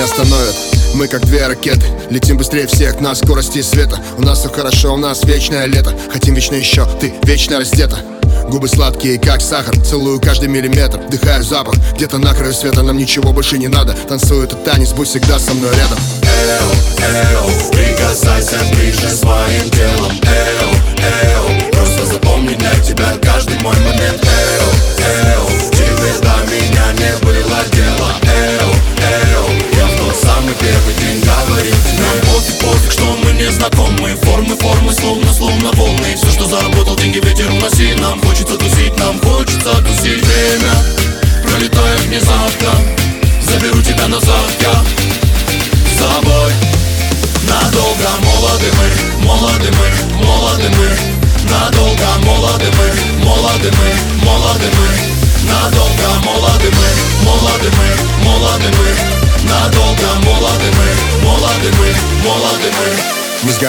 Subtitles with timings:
[0.00, 0.54] остановят.
[0.94, 1.86] Мы как две ракеты.
[2.10, 3.00] Летим быстрее всех.
[3.00, 4.00] На скорости света.
[4.16, 5.94] У нас все хорошо, у нас вечное лето.
[6.12, 7.98] Хотим вечно еще, ты вечно раздета.
[8.48, 9.78] Губы сладкие, как сахар.
[9.84, 11.74] Целую каждый миллиметр, вдыхаю запах.
[11.94, 13.94] Где-то на краю света нам ничего больше не надо.
[14.08, 15.98] Танцую этот танец, будь всегда со мной рядом.
[16.22, 16.70] Эу,
[17.04, 17.87] эу,
[44.60, 44.84] я
[45.86, 46.52] с собой
[47.48, 48.10] Надолго
[52.26, 54.88] молоды мы, молоды мы, молоды мы.
[55.44, 56.77] Надолго молоды мы,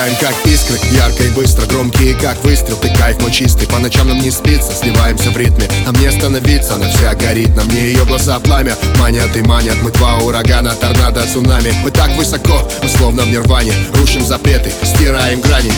[0.00, 4.08] сгораем как искры, ярко и быстро Громкие как выстрел, ты кайф мой чистый По ночам
[4.08, 8.04] нам не спится, сливаемся в ритме Нам не остановиться, она вся горит На мне ее
[8.04, 11.72] глаза пламя, манят и манят Мы два урагана, торнадо, цунами.
[11.82, 15.72] Мы так высоко, мы словно в нирване Рушим запреты, стираем грани.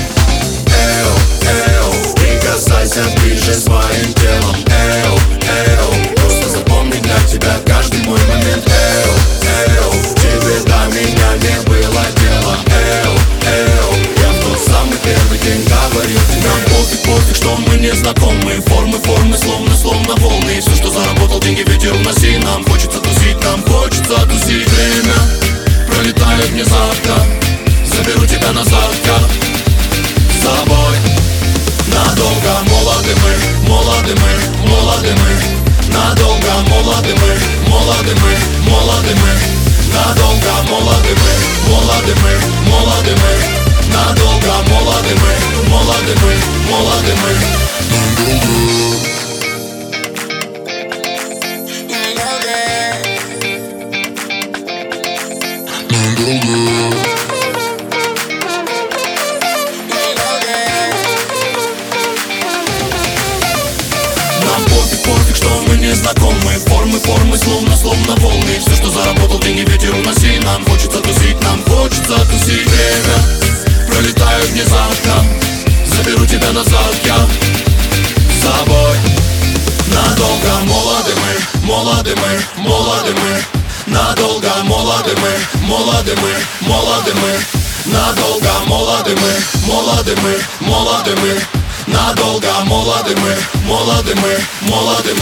[0.66, 1.12] Эу,
[1.48, 4.12] эу, прикасайся ближе своим
[17.22, 18.60] пофиг, что мы не знакомы.
[18.66, 20.60] Формы, формы, словно, словно волны.
[20.60, 22.64] Все, что заработал, деньги ветер уноси Нам.
[22.64, 24.68] Хочется тусить, нам хочется тусить.
[24.68, 25.14] Время
[25.86, 27.16] пролетает внезапно
[27.84, 29.18] Заберу тебя назад, я
[30.30, 30.96] с собой
[31.88, 35.92] Надолго молоды мы, молоды мы, молоды мы.
[35.92, 39.32] Надолго молоды мы, молоды мы, молоды мы.
[39.92, 43.21] Надолго молоды мы, молоды мы, молоды мы
[65.92, 66.52] не знакомы.
[66.66, 68.58] Формы, формы, словно, словно волны.
[68.60, 72.66] Все, что заработал, деньги ветер уноси Нам хочется тусить, нам хочется тусить.
[72.66, 73.18] Время
[73.88, 75.24] пролетает внезапно
[75.86, 77.16] Заберу тебя назад, я
[78.30, 78.96] с собой
[79.88, 80.52] Надолго.
[80.66, 87.92] Молоды мы, молоды мы, молоды мы Надолго молоды мы, молоды мы, молоды мы.
[87.92, 91.40] Надолго молоды мы, молоды мы, молоды мы.
[91.86, 94.38] Надолго молоды мы, молоды мы,
[94.70, 95.14] молоды